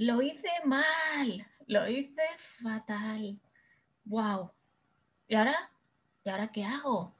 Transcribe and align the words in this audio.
Lo 0.00 0.22
hice 0.22 0.48
mal, 0.64 1.46
lo 1.66 1.86
hice 1.86 2.22
fatal. 2.62 3.38
¡Wow! 4.06 4.50
¿Y 5.28 5.34
ahora? 5.34 5.54
¿Y 6.24 6.30
ahora 6.30 6.50
qué 6.50 6.64
hago? 6.64 7.12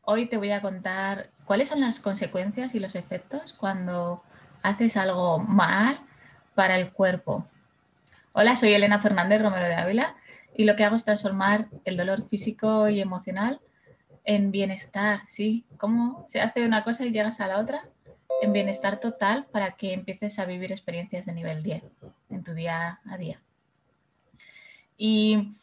Hoy 0.00 0.24
te 0.24 0.38
voy 0.38 0.52
a 0.52 0.62
contar 0.62 1.32
cuáles 1.44 1.68
son 1.68 1.82
las 1.82 2.00
consecuencias 2.00 2.74
y 2.74 2.80
los 2.80 2.94
efectos 2.94 3.52
cuando 3.52 4.22
haces 4.62 4.96
algo 4.96 5.38
mal 5.38 6.00
para 6.54 6.78
el 6.78 6.92
cuerpo. 6.94 7.46
Hola, 8.32 8.56
soy 8.56 8.72
Elena 8.72 9.02
Fernández 9.02 9.42
Romero 9.42 9.66
de 9.66 9.74
Ávila 9.74 10.16
y 10.56 10.64
lo 10.64 10.76
que 10.76 10.84
hago 10.84 10.96
es 10.96 11.04
transformar 11.04 11.68
el 11.84 11.98
dolor 11.98 12.26
físico 12.26 12.88
y 12.88 13.02
emocional 13.02 13.60
en 14.24 14.50
bienestar, 14.50 15.24
¿sí? 15.28 15.66
¿Cómo 15.76 16.24
se 16.26 16.40
hace 16.40 16.64
una 16.64 16.84
cosa 16.84 17.04
y 17.04 17.12
llegas 17.12 17.38
a 17.40 17.46
la 17.46 17.58
otra? 17.58 17.86
En 18.42 18.52
bienestar 18.52 19.00
total 19.00 19.46
para 19.46 19.72
que 19.72 19.92
empieces 19.92 20.38
a 20.38 20.44
vivir 20.44 20.70
experiencias 20.70 21.26
de 21.26 21.32
nivel 21.32 21.62
10 21.62 21.82
en 22.30 22.44
tu 22.44 22.52
día 22.54 23.00
a 23.08 23.16
día. 23.16 23.40
¿Y 24.96 25.56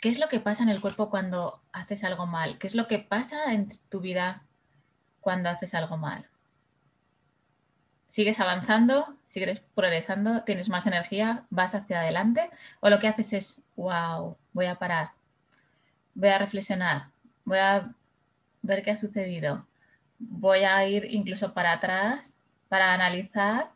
qué 0.00 0.08
es 0.08 0.18
lo 0.18 0.28
que 0.28 0.40
pasa 0.40 0.62
en 0.62 0.68
el 0.68 0.80
cuerpo 0.80 1.10
cuando 1.10 1.62
haces 1.72 2.04
algo 2.04 2.26
mal? 2.26 2.58
¿Qué 2.58 2.66
es 2.66 2.74
lo 2.74 2.86
que 2.86 2.98
pasa 2.98 3.52
en 3.52 3.68
tu 3.88 4.00
vida 4.00 4.44
cuando 5.20 5.48
haces 5.48 5.74
algo 5.74 5.96
mal? 5.96 6.28
¿Sigues 8.08 8.40
avanzando? 8.40 9.16
¿Sigues 9.24 9.60
progresando? 9.74 10.42
¿Tienes 10.44 10.68
más 10.68 10.86
energía? 10.86 11.46
¿Vas 11.48 11.74
hacia 11.74 12.00
adelante? 12.00 12.50
¿O 12.80 12.90
lo 12.90 12.98
que 12.98 13.08
haces 13.08 13.32
es, 13.32 13.62
wow, 13.74 14.36
voy 14.52 14.66
a 14.66 14.74
parar? 14.74 15.12
Voy 16.14 16.28
a 16.28 16.36
reflexionar, 16.36 17.08
voy 17.46 17.56
a 17.58 17.94
ver 18.60 18.82
qué 18.82 18.90
ha 18.90 18.96
sucedido, 18.98 19.66
voy 20.30 20.64
a 20.64 20.86
ir 20.86 21.06
incluso 21.10 21.52
para 21.52 21.72
atrás 21.72 22.34
para 22.68 22.94
analizar 22.94 23.70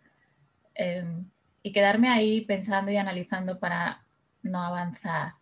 em, 0.75 1.29
y 1.63 1.71
quedarme 1.71 2.09
ahí 2.09 2.41
pensando 2.41 2.91
y 2.91 2.97
analizando 2.97 3.59
para 3.59 4.03
no 4.43 4.63
avanzar. 4.63 5.35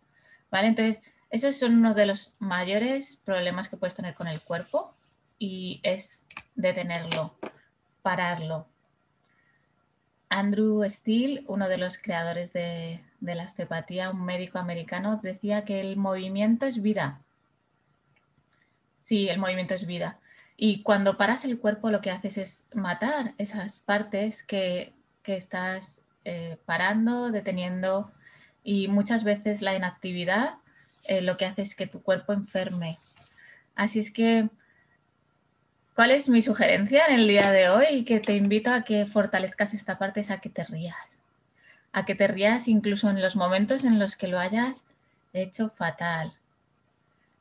¿Vale? 0.51 0.67
Entonces, 0.67 1.01
esos 1.29 1.55
son 1.55 1.77
uno 1.77 1.93
de 1.93 2.05
los 2.05 2.35
mayores 2.39 3.15
problemas 3.15 3.69
que 3.69 3.77
puedes 3.77 3.95
tener 3.95 4.13
con 4.13 4.27
el 4.27 4.41
cuerpo 4.41 4.93
y 5.39 5.79
es 5.83 6.25
detenerlo, 6.55 7.37
pararlo. 8.01 8.67
Andrew 10.27 10.83
Steele, 10.89 11.45
uno 11.47 11.69
de 11.69 11.77
los 11.77 11.97
creadores 11.97 12.51
de, 12.51 13.01
de 13.21 13.35
la 13.35 13.45
osteopatía, 13.45 14.09
un 14.09 14.25
médico 14.25 14.59
americano, 14.59 15.21
decía 15.23 15.63
que 15.63 15.79
el 15.79 15.95
movimiento 15.95 16.65
es 16.65 16.81
vida. 16.81 17.21
Sí, 18.99 19.29
el 19.29 19.39
movimiento 19.39 19.75
es 19.75 19.85
vida. 19.87 20.19
Y 20.57 20.83
cuando 20.83 21.17
paras 21.17 21.45
el 21.45 21.59
cuerpo 21.59 21.91
lo 21.91 22.01
que 22.01 22.11
haces 22.11 22.37
es 22.37 22.65
matar 22.73 23.33
esas 23.37 23.79
partes 23.79 24.43
que, 24.43 24.93
estás 25.25 26.01
eh, 26.23 26.57
parando, 26.65 27.31
deteniendo 27.31 28.11
y 28.63 28.87
muchas 28.87 29.23
veces 29.23 29.63
la 29.63 29.75
inactividad 29.75 30.55
eh, 31.07 31.21
lo 31.21 31.35
que 31.35 31.45
hace 31.45 31.63
es 31.63 31.73
que 31.75 31.87
tu 31.87 32.03
cuerpo 32.03 32.31
enferme. 32.31 32.99
Así 33.75 33.99
es 33.99 34.11
que, 34.11 34.49
¿cuál 35.95 36.11
es 36.11 36.29
mi 36.29 36.43
sugerencia 36.43 37.05
en 37.07 37.15
el 37.15 37.27
día 37.27 37.51
de 37.51 37.69
hoy? 37.69 38.05
Que 38.05 38.19
te 38.19 38.35
invito 38.35 38.71
a 38.71 38.83
que 38.83 39.07
fortalezcas 39.07 39.73
esta 39.73 39.97
parte 39.97 40.19
es 40.19 40.29
a 40.29 40.39
que 40.39 40.49
te 40.49 40.63
rías. 40.63 41.19
A 41.91 42.05
que 42.05 42.13
te 42.13 42.27
rías 42.27 42.67
incluso 42.67 43.09
en 43.09 43.19
los 43.19 43.35
momentos 43.35 43.83
en 43.83 43.97
los 43.97 44.15
que 44.15 44.27
lo 44.27 44.39
hayas 44.39 44.85
hecho 45.33 45.69
fatal 45.69 46.33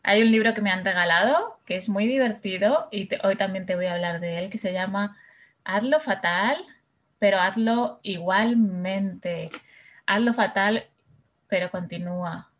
hay 0.04 0.22
un 0.22 0.30
libro 0.30 0.52
que 0.54 0.60
me 0.60 0.70
han 0.70 0.84
regalado 0.84 1.58
que 1.64 1.76
es 1.76 1.88
muy 1.88 2.06
divertido 2.06 2.88
y 2.92 3.08
hoy 3.24 3.36
también 3.36 3.64
te 3.64 3.74
voy 3.74 3.86
a 3.86 3.94
hablar 3.94 4.20
de 4.20 4.38
él, 4.38 4.50
que 4.50 4.58
se 4.58 4.72
llama 4.72 5.16
Hazlo 5.64 5.98
fatal, 5.98 6.58
pero 7.18 7.40
hazlo 7.40 8.00
igualmente. 8.02 9.48
Hazlo 10.06 10.34
fatal, 10.34 10.88
pero 11.48 11.70
continúa. 11.70 12.50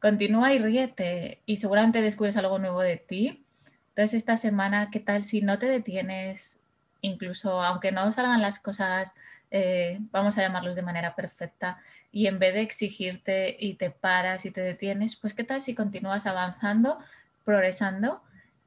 Continúa 0.00 0.52
y 0.52 0.58
ríete 0.58 1.40
y 1.46 1.56
seguramente 1.56 2.02
descubres 2.02 2.36
algo 2.36 2.58
nuevo 2.58 2.82
de 2.82 2.98
ti. 2.98 3.46
Entonces 3.88 4.14
esta 4.14 4.36
semana, 4.36 4.90
¿qué 4.90 5.00
tal 5.00 5.22
si 5.22 5.40
no 5.40 5.58
te 5.58 5.66
detienes? 5.66 6.60
Incluso 7.04 7.62
aunque 7.62 7.92
no 7.92 8.10
salgan 8.12 8.40
las 8.40 8.58
cosas 8.58 9.12
eh, 9.56 9.98
vamos 10.10 10.36
a 10.36 10.42
llamarlos 10.42 10.74
de 10.74 10.82
manera 10.82 11.14
perfecta, 11.14 11.78
y 12.10 12.26
en 12.26 12.40
vez 12.40 12.54
de 12.54 12.62
exigirte 12.62 13.56
y 13.56 13.74
te 13.74 13.88
paras 13.88 14.44
y 14.46 14.50
te 14.50 14.60
detienes, 14.60 15.14
pues 15.14 15.32
qué 15.32 15.44
tal 15.44 15.60
si 15.60 15.76
continúas 15.76 16.26
avanzando, 16.26 16.98
progresando 17.44 18.20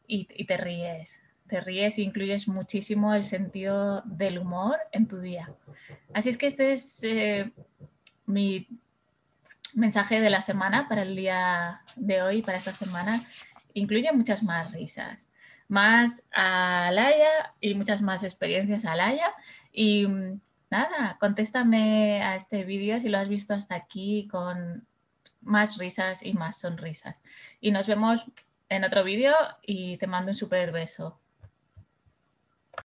y, 0.08 0.46
te 0.46 0.56
ríes. 0.56 1.24
Te 1.50 1.60
ríes 1.60 1.98
e 1.98 2.04
incluyes 2.04 2.48
muchísimo 2.48 3.14
el 3.14 3.26
sentido 3.26 4.02
del 4.06 4.40
humor 4.40 4.78
en 4.94 5.10
tu 5.10 5.20
día. 5.20 5.54
Así 6.14 6.30
es 6.30 6.38
que 6.38 6.48
este 6.48 6.72
es 6.72 7.04
eh, 7.04 7.52
mi 8.26 8.70
mensaje 9.74 10.22
de 10.22 10.30
la 10.30 10.40
semana 10.40 10.88
para 10.88 11.02
el 11.02 11.18
día 11.18 11.82
de 11.98 12.22
hoy, 12.22 12.42
para 12.42 12.58
esta 12.58 12.74
semana. 12.74 13.26
Incluye 13.74 14.10
muchas 14.14 14.42
más 14.42 14.72
risas, 14.72 15.28
más 15.68 16.24
alaya 16.32 17.54
y 17.60 17.76
muchas 17.76 18.02
más 18.02 18.24
experiencias 18.24 18.86
alaya. 18.86 19.34
Y 19.72 20.08
nada, 20.70 21.18
contéstame 21.20 22.24
a 22.24 22.36
este 22.36 22.64
vídeo 22.64 23.00
si 23.00 23.10
lo 23.10 23.18
has 23.18 23.28
visto 23.28 23.54
hasta 23.54 23.76
aquí 23.76 24.28
con 24.30 24.88
más 25.42 25.78
risas 25.78 26.24
y 26.24 26.34
más 26.34 26.60
sonrisas. 26.60 27.22
Y 27.62 27.72
nos 27.72 27.88
vemos 27.88 28.32
en 28.70 28.84
otro 28.84 29.04
vídeo 29.04 29.34
y 29.62 29.98
te 29.98 30.08
mando 30.08 30.32
un 30.32 30.36
súper 30.36 30.72
beso. 30.72 31.20